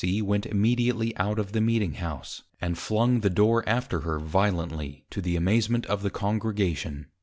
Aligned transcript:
C._ 0.03 0.19
went 0.23 0.47
immediately 0.47 1.15
out 1.17 1.37
of 1.37 1.51
the 1.51 1.61
Meeting 1.61 1.93
House, 1.93 2.41
and 2.59 2.75
flung 2.75 3.19
the 3.19 3.29
Door 3.29 3.63
after 3.69 3.99
her 3.99 4.17
violently, 4.17 5.05
to 5.11 5.21
the 5.21 5.35
amazement 5.35 5.85
of 5.85 6.01
the 6.01 6.09
Congregation. 6.09 7.05